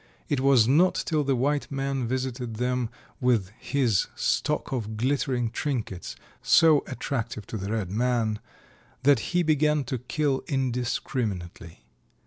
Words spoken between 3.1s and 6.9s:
with his stock of glittering trinkets, so